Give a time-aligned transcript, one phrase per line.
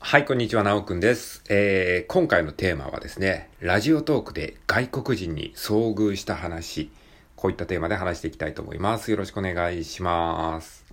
[0.00, 1.42] はい、こんにちは、なおくんです。
[1.50, 6.90] えー、今回のテーマはですね、ラジオトークで外国人に遭遇した話、
[7.34, 9.10] こういったテーマで話していきたいと思います。
[9.10, 10.86] よろしくお願いします。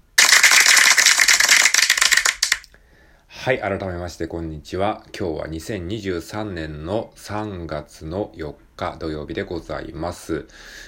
[3.27, 5.03] はい、改めまして、こんにちは。
[5.17, 10.47] 今日は2023年の3月の4日土曜日でございます。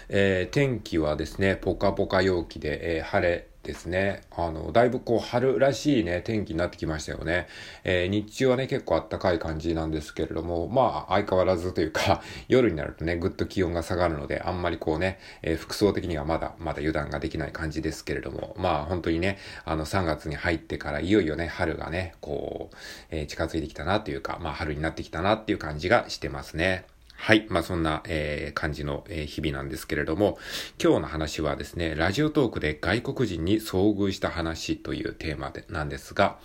[0.10, 4.22] えー、天気はですね、ポカポカ陽気で、えー、晴れですね。
[4.32, 7.48] あの、だいぶこう春らしいね、天気になってきましたよね。
[7.84, 22.76] えー、日中はね、結構暖かい感じなんですけれども、まあ、相変わらずというか、 夜になるとね、ぐっと気温が下がるので、あんまりこうね、えー、服装的にはまだ、まだ油断ができない感じですけれども、まあ、本当にね、あの、3月に入ってからいよいよね、春がね、こう、
[23.12, 26.86] えー、近づいてきたなというか、まあ、春になってきたなっていう感じがしてますね。
[27.20, 27.48] はい。
[27.50, 30.38] まあ、そんな、えー、感じの、えー、日々なんですけれども、
[30.82, 36.38] 今日の話はですね、ラジオトークで外国人に遭遇した話というテーマで、なんですが、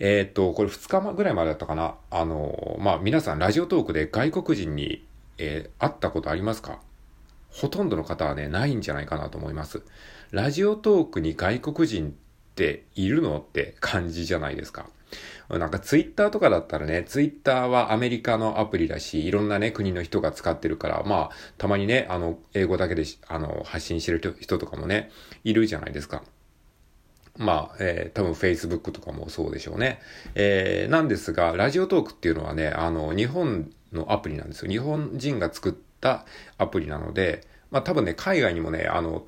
[0.00, 1.94] えっ、と、これ2日ぐらいまでだったかな。
[2.10, 5.06] あの、まあ、皆さんラジオトークで外国人に、
[5.38, 6.80] えー、会ったことありますか？
[7.50, 9.82] ほとんどの方はね、ないんじゃないかなと思います。
[10.32, 12.16] ラジオトークに外国人
[12.54, 14.86] ているのって感じじゃないですか。
[15.48, 25.10] なんかツイッターとかだったらね、ツイッターはアメリカのアプリだし、いろんなね、国の人が使ってるから、まあ、たまにね、あの、英語だけであの、発信してる人とかもね、
[25.44, 26.22] いるじゃないですか。
[27.36, 30.00] まあ、えー、多分 Facebook とかもそうでしょうね。
[30.34, 34.70] えー、なんですが、ラジオトークっていうのはね、あの、日本のアプリなんですよ。
[34.70, 36.24] 日本人が作った
[36.58, 39.24] アプリなので、まあ多分ね、海外にもね、あの、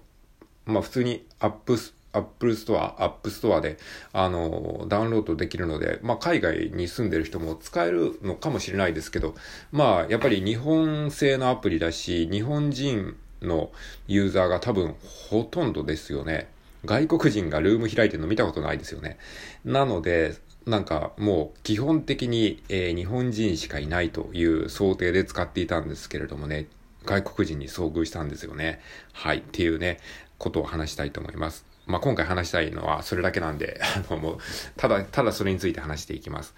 [0.67, 3.77] まあ普通にアップス、アップルストア、アップストアで、
[4.13, 9.35] あの、ダウンロードできるので、まあ、海外に住んでる人も使えるのかもしれないですけど、
[9.73, 13.71] まあ、やっぱり日本製のアプリだし、日本人の
[14.07, 14.95] ユーザーが多分
[15.31, 16.49] ほとんどですよね。
[16.85, 19.19] 外国人がルーム開いてるの見たことないですよね。
[19.65, 20.35] なので、
[20.67, 26.67] なんかもう基本的に、えー、日本人しかいないという想定で使っていたんですけれどもね、
[27.05, 28.81] 外国人に遭遇したんですよね。
[29.13, 29.39] はい。
[29.39, 29.99] っていうね、
[30.39, 31.74] ことを話したいと思います。
[31.87, 34.39] まあ、今回話したいのはそれだけなんで、 あの、もう、
[34.77, 36.55] ただ、ただそれについて話していきます。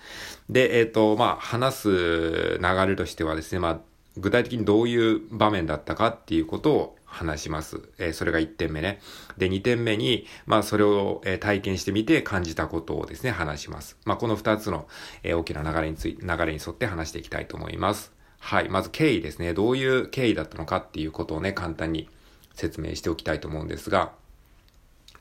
[0.48, 3.80] で、えっ、ー、と、まあ、話す流れとしてはですね、まあ、
[4.16, 7.80] 具体的にどういう場面だったかっていうことを話します。
[7.98, 9.00] えー、それが1点目ね。
[9.36, 13.96] で、2点目に、まあ、それを、えー、体験してみて感じたことをですね、話します。
[14.04, 14.88] まあ、この2つの、
[15.22, 18.12] えー、大きな流れについ、流れに沿って話していきたいと思います。
[18.38, 18.68] はい。
[18.68, 19.54] まず経緯ですね。
[19.54, 22.08] どういう経緯だったのかっていうことをね、簡単に
[22.54, 24.12] 説明しておきたいと思うんですが、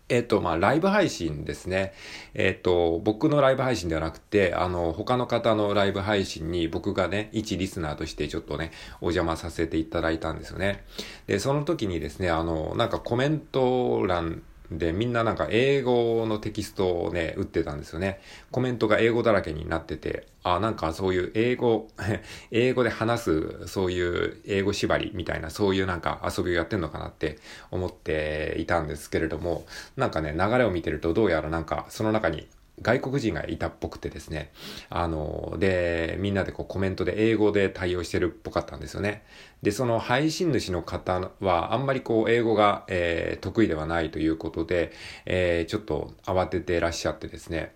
[0.08, 1.94] えっと、まあ、ライブ配信ですね。
[2.36, 8.72] えっと、僕のライブ配信ではなくて、あの、他の方のライブ配信に僕がね、一リスナーとしてちょっとね、
[9.02, 10.84] お邪魔させていただいたんですよね。
[11.26, 18.20] で、その時にですね、あの、なんかコメント欄でみんななんか英語のテキストをね、打ってたんですよね。
[18.52, 21.90] コメントが英語だらけになってて、あ、なんかそういう英語、
[22.52, 27.38] 英語で話す、そういう英語縛りみたいな、そういうなんか遊びをやってんのかなって
[27.72, 29.66] 思っていたんですけれども、
[29.98, 32.48] なんかね、流れを見てるとどうやらなんかその中に
[32.82, 34.52] 外国人がいたっぽくてですね。
[34.90, 39.24] あの、で、みんなでこうコメントで英語で対応してるっぽかったんですよね。
[39.62, 44.92] で、その配信主の方はあんまりこう英語が、えー、得意ではないということで、
[45.26, 47.74] えー、ちょっと慌ててらっしゃってですね。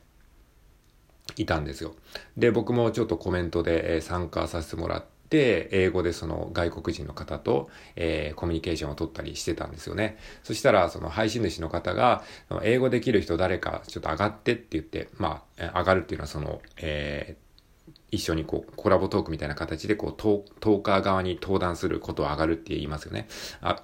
[1.37, 1.95] いたんですよ。
[2.37, 10.17] で、僕もちょっとコメントで参加させてもらって、で、英語でその外国人の方と、えー、コミュニケーションを取ったりしてたんですよね。
[10.43, 12.23] そしたら、その配信主の方が、
[12.63, 23.27] 英語できる人誰かちょっと上がってって言って、まあ、上がるっていうのはその、えー、一緒にこう、コラボトークみたいな形で、こう、トーカー側に登壇することを上がるって言いますよね。
[23.61, 23.83] あ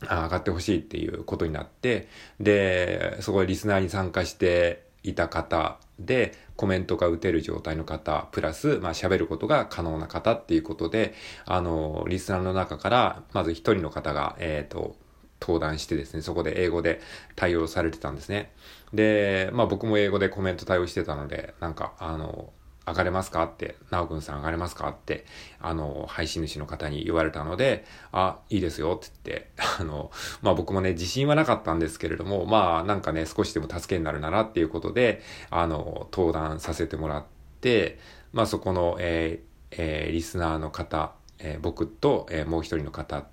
[0.00, 2.08] 上がってほしいっていうことになって、
[2.38, 11.14] で、そこでリスナーに参加していた方で、コメントが打てる状態の方、プラス、まあ喋ることが可能な方っていうことで、
[11.46, 14.96] あの、リスナーの中から、まず一人の方が、えっ、ー、と、
[15.40, 17.00] 登壇してですね、そこで英語で
[17.36, 18.50] 対応されてたんですね。
[18.92, 22.52] で、まあ僕も英語でコメント対応してたので、なんか、あの、
[22.88, 23.44] 上がれますか？
[23.44, 24.88] って、なおくんさん上がれますか？
[24.88, 25.24] って、
[25.60, 29.50] あの、配信主の方に言われたので、あ、いいですよって言って、
[29.80, 30.10] あの、
[30.42, 37.24] まあ僕もね、自信はなかったんですけれども、まあなんかね、少しでも助けになるならっていうことで、あの、登壇させてもらっ
[37.60, 37.98] て、
[38.32, 43.26] まあそこの、えーえー、リスナーの方、えー、僕と、え、もう一人の方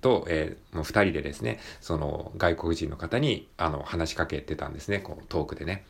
[0.00, 5.84] と、えー、もう二人でですね、その外国人の方に、あの、話しかけてたんですね、こう、トークでね。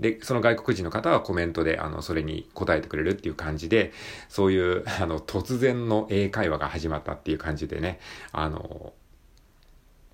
[0.00, 3.92] で、その外国人の方はコメントで、あの、それに答えてくれるっていう感じで、
[4.28, 8.00] そういう、あの、突然の英会話が始まったっていう感じでね、
[8.32, 8.92] あの、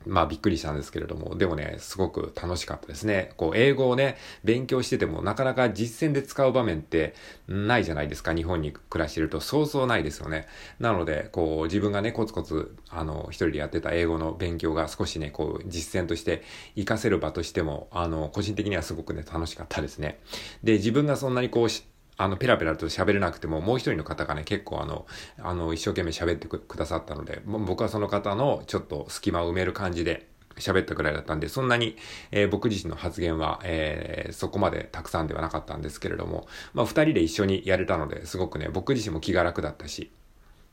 [0.07, 3.33] まあびっくりしたんですけれども、でもね、すごく楽しかったですね。
[3.37, 7.15] こう、英語をね、勉強しててもなかなか実践で使う場面って
[7.49, 8.35] ないじゃないですか。
[8.35, 10.47] 日本に暮らしてるとそうそうないですよね。
[10.79, 16.43] なので、こう、自分がね、コツコツ、あの、一人でやってた英語の勉強が少しね、こう、実践として
[16.75, 20.19] 活かせる場としても、あの、個人的にはすごくね、楽しかったですね。
[20.65, 21.69] で、自分がそんなにこう、
[22.21, 25.07] あの、ペラペラと喋れなくても、もう一人の方がね、結構あの、
[25.39, 31.97] あの、一生懸命喋ってくださったので、僕はその方のちょっと隙間を埋める感じで、喋ったくらいだったんで、そんなに、
[32.31, 40.11] えー、僕自身の発言は、えー、そこまでたくさんではなかったんですけれども、まあ、二人で一緒にやれたので、すごくね、僕自身も気が楽だったし、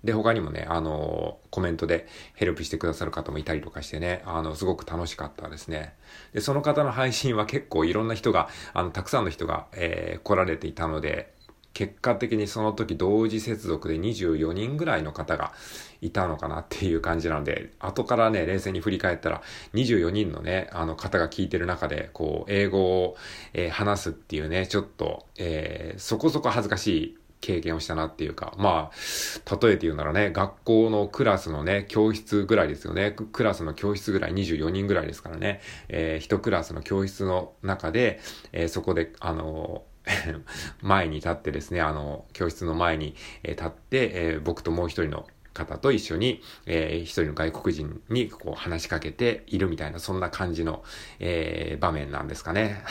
[0.03, 5.93] で、他にもね、あのー、コメントでヘルプしてくださる方もいたりとかしてね、あの、すごく楽しかったですね。
[6.33, 11.36] で、その方の配信は結構いろんな人が、あの、たくさんの人が、え、来られていたので、
[11.77, 15.53] 結果的にその時同時接続で24人ぐらいの方が
[16.01, 19.43] いたのかなっていう感じなので、後からね、冷静に振り返ったら、
[19.75, 23.15] 24人のね、あの方が聞いてる中で、こう、英語を、
[23.53, 33.11] えー、話すっていうね、ちょっと、えー、そこそこ恥ずかしい経験をしたなっていうか、まあ、例えて言うならね、学校のクラスのね、教室ぐらいですよね。
[33.11, 35.61] クラスの教室ぐらい、24人ぐらいですからね。
[35.89, 38.19] えー、一クラスの教室の中で、
[38.51, 39.96] えー、そこで、あのー
[40.81, 50.83] 前に立ってですね、あの、教室の前に、え立って、え僕ともう一人の方と一緒に、えー、一人の外国人にこう話しかけているみたいな、そんな感じの、
[51.19, 52.83] えー、場面なんですかね。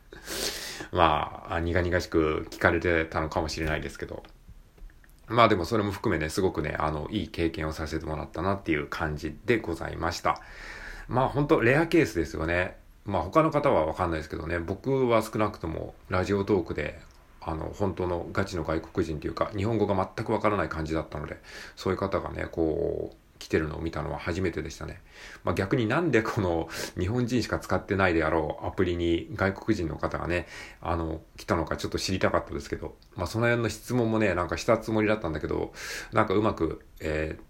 [0.92, 4.22] まあ、苦々しく聞かれてたのかもしれないですけど。
[5.28, 10.40] まあでもそれも含めね、すごくね、あの、いい経験をさせてもらったなっていう感じでございました。
[11.08, 12.76] まあ本当レアケースですよね。
[13.06, 17.00] まあ他の方はわかんないですけどね、僕は少なくともラジオトークで、
[17.40, 21.38] あの、本当のガチの外国人というか、日本語が全くわからない感じだったので、
[21.76, 25.00] そういう方がね、こう、来てるのを見たのは初めてでしたね。
[25.44, 26.68] まあ、逆になんでこの
[26.98, 30.46] 日本人しか使ってないであろうアプリに外国人の方がね、
[30.80, 35.72] あの、来たのかちょっと知りたかったですけど、まあ、その辺の質問もね、なんかしたつもりだったんだけど、
[36.12, 37.42] なんかうまく、えー、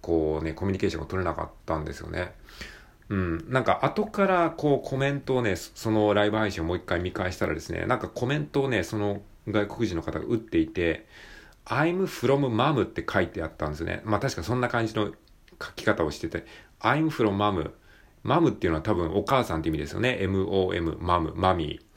[0.00, 2.34] こうね、コミュニケーションが取れなかったんですよね。
[3.08, 3.44] うん。
[3.48, 11.06] なんか後からこうコメントをね、そのライブ配信をもう一回見返したらですね、なんかコメントをね、その外国人の方が打っていて、
[11.64, 14.02] I'm from mom って書いてあったんですね。
[14.04, 15.12] まあ確かそんな感じの
[15.62, 16.44] 書き方をしてて、
[16.80, 17.70] I'm from mom。
[18.24, 20.18] マムっていうのは多分お母さんって意味ですよね。
[20.20, 21.88] m-o-m、マム、マミー。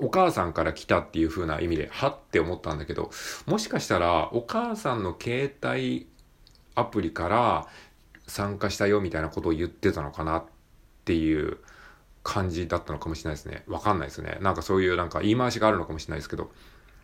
[0.00, 3.10] お母さんから来たっていう風な意味で、はって思ったんだけど、
[3.46, 6.06] もしかしたらお母さんの携帯
[6.74, 7.66] アプリから
[8.26, 10.44] 参加したよみたいなことを言ってたのかなっ
[11.04, 11.58] ていう
[12.22, 13.64] 感じだったのかもしれないですね。
[13.66, 14.38] わかんないですね。
[14.40, 16.50] なんかそういうなんか言い回しがあるのかもしれないですけど。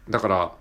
[0.08, 0.52] だから、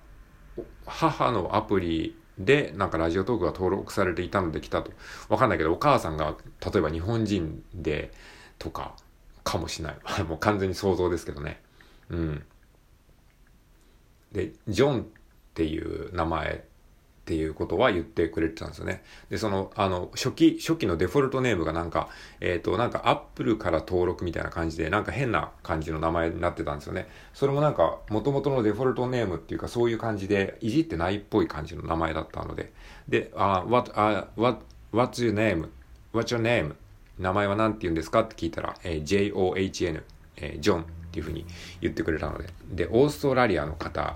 [0.86, 4.92] 母のアプリでなんかラジオトークが登録されていたので来たと。
[5.30, 8.12] わかんないけど、お母さんが例えば日本人で
[8.58, 8.96] とか
[9.44, 10.24] かもしれない。
[10.28, 11.62] もう完全に想像ですけどね。
[12.10, 12.46] うん。
[14.32, 15.06] で、ジョンっ
[15.54, 16.66] ていう名前
[17.28, 19.04] っていうことは言ってくれてたんですよね。
[19.30, 22.08] で、その、あの、初期、初期のデフォルトネームがなんか、
[22.40, 27.10] えっ、ー、と、なんかアップルから登録みたいな感じで、なんか変な感じの名前になってたんですよね。
[27.34, 32.72] それもなんか、元々のデフォルトネームっていうか、そういう感じで、いじってないっぽい感じの名前だったので、
[33.10, 34.62] で、あ、uh, what, uh, what,
[34.94, 36.76] what's your name?What's your name?
[37.20, 40.04] 名前は何て言うんですかって聞いたら、えー、J-O-H-N、
[40.38, 41.46] えー、ジョンっていうふうに
[41.82, 44.16] 言ってくれたので、で、オーストラリアの方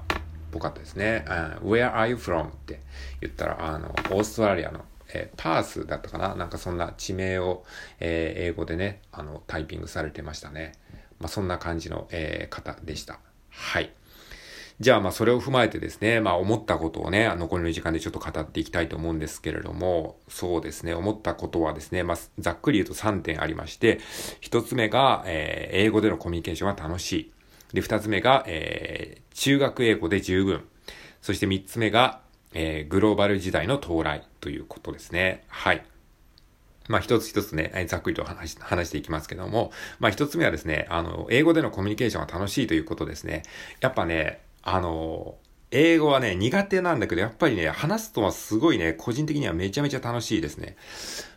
[0.51, 1.25] ぽかったですね。
[1.27, 2.49] uh, Where are you from?
[2.49, 2.81] って
[3.21, 6.35] 言ったら、あの、オーストラリアの、えー、パースだったかな？
[6.35, 7.63] なんかそんな地名を、
[7.99, 10.73] えー、英語でね、あの、タイピングされてましたね。
[11.19, 13.19] まあ、そんな感じの、えー、方でした。
[13.49, 13.91] はい。
[14.79, 23.99] じゃあ、まあ、それを踏まえてですね、まあ、思ったことをね、残りの時間でちょっと語っていきたいと思うんですけれども、そうですね、思ったことはですね、まあ、ざっくり言うと3点ありまして、
[24.41, 27.31] 1つ目が、えー、英語でのコミュニケーションは楽しい。
[27.73, 30.65] で、二つ目が、えー、中学英語で十分。
[31.21, 32.21] そして三つ目が、
[32.53, 35.43] えー、グローバル時代の到来ということですね。
[35.47, 35.85] はい。
[36.87, 43.43] まあ一つ一つね、ざっくりと話話していきますけども、まあ一つ目はですね、あの、英語でのコミュニケーションが楽しいということですね。
[43.79, 45.35] やっぱね、あの、
[45.71, 50.75] 英語はね、苦手なんだけど、やっぱりね、話すとはすごいね、個人的にはめちゃめちゃ楽しいですね。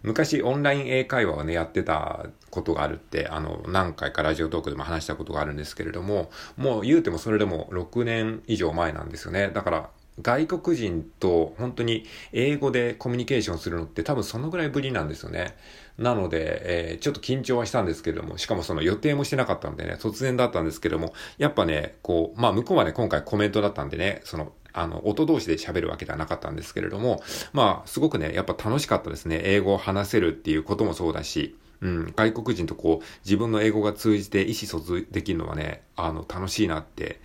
[0.02, 9.50] 昔、オンライン英会話をね、やってたことがあるって、あの、何回かラジオトークでも話したことがあるんですけれども、もう言うてもそれでも6年以上前なんですよね。
[9.54, 9.90] だから、
[10.22, 15.56] 外国人と本当に英語でコミュニケーションするのって多分そのぐらいぶりなんですよね。
[15.98, 29.40] なので、えー、ちょっと緊張はしたんですけれども、しかもその予定もしてなかったんでね、突然だったんですけども、やっぱね、こう、まあ向こうはね、今回コメントだったんでね、その、あの、音同士で喋るわけではなかったんですけれども、まあ、すごくね、やっぱ楽しかったですね。
[29.44, 37.20] 英語を話せるっていうこともそうだし、うん、外国人とこう、自分の英語が通じて意思疎通できるのはね、あの、楽しいなって、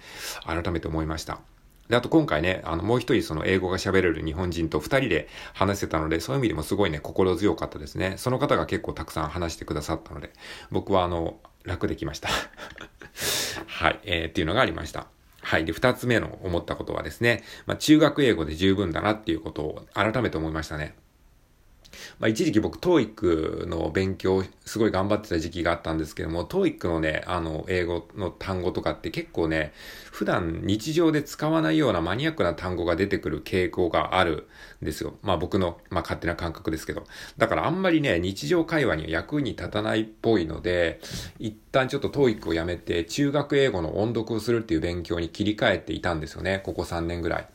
[0.46, 1.39] 改めて思いました。
[1.89, 8.13] で、あと今回ね、あの、もう一人その英語が喋れる日本人と二人で話せたので、そういう意味でもすごいね、心強かったですね。
[8.17, 10.31] その方が結構たくさん話してくださったので、
[10.72, 12.29] 僕はあの、楽できました。
[13.65, 15.08] はい、えー、っていうのがありました。
[15.41, 15.65] はい。
[15.65, 20.96] で、二つ目の思ったことはですね、まあ、中学英語で十分だなっていうことを改めて思いましたね。
[22.20, 29.72] まあ、一時期僕、トーイックの勉強、すごい頑張ってた時期があったんですけども、トーイックのね、あの、英語の単語とかって結構ね、
[30.12, 34.50] 普段日常で使わないようなマニアックな単語が出てくる傾向がある
[34.82, 35.16] んですよ。
[35.22, 37.06] まあ僕の、まあ勝手な感覚ですけど。
[37.38, 41.00] だからあんまりね、日常会話には役に立たないっぽいので、
[41.40, 46.60] 一旦ちょっとトーイックをやめて、中学英語の音読をするっていう勉強に切り替えていたんですよね。
[46.66, 47.48] ここ3年ぐらい。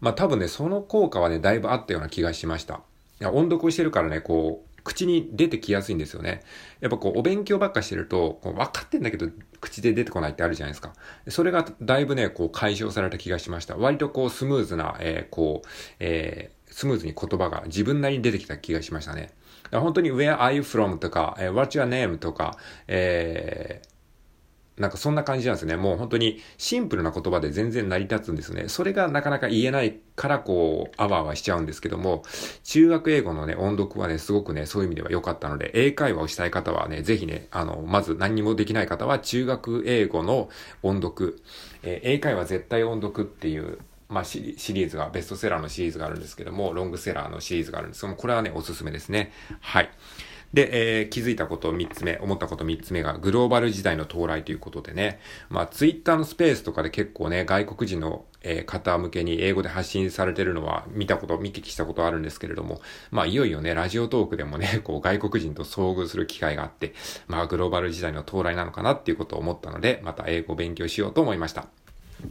[0.00, 2.80] まあ多分ね、その効果はね、だいぶあったような気がしました。
[3.28, 6.42] 音読してるからね、こう、口に出てきやすいんですよね。
[6.80, 9.28] やっぱこう、お勉強ばっかしてると、こう分かってんだけど、
[9.60, 10.92] 口で出てこないってあるじゃないですか。
[11.28, 13.76] それがだいぶね、こう、解消された気がしました。
[13.76, 19.30] 割とこう、スムーズな、えー、こう、えー、スムーズに言葉が自分なりに出てきた気がしましたね。
[19.72, 20.98] 本当に Where are you from?
[20.98, 22.18] とか、え、What's your name?
[22.18, 22.56] とか、
[22.88, 23.89] えー、
[24.80, 25.76] なんかそんな感じなんですね。
[25.76, 28.64] もう本当にシンプルな言葉で全然成り立つんですね。
[28.68, 32.22] それがなかなか言えないからこう、あわあわしちゃうんですけども、
[32.64, 40.48] 中学英語のね、音読はね、すごくね、そういう意味では良かったので、英会話をしたい方はね、ぜひね、あの、まず何にもできない方は中学英語の
[40.82, 41.42] 音読、
[41.82, 49.30] えー、英会話絶対音読っていう、まあシリーズが、ベストセラーのシリーズがあるんですけども、ロングセラーのシリーズがあるんですけども、これはね、おすすめですね。
[49.60, 49.90] はい。
[50.52, 62.80] で、えー、気づいたこと3つ目、思ったこと3つ目がグローバル時代の到来ということでね、まあツイッターのスペースとかで結構ね、外国人の、えー、方向けに英語で発信されてるのは見たこと、見聞きしたことあるんですけれども、
[63.10, 66.94] まあいよいよね、ラジオトークでもね、 こう外国人と遭遇する機会があって、
[67.28, 71.68] まあグローバル時代の到来なのかなっていうことを思ったので、また英語を勉強しようと思いました。